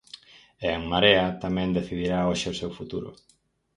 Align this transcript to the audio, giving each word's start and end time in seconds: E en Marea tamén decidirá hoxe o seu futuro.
E 0.65 0.67
en 0.77 0.83
Marea 0.91 1.25
tamén 1.43 1.75
decidirá 1.77 2.19
hoxe 2.29 2.47
o 2.53 2.57
seu 2.59 2.71
futuro. 2.77 3.09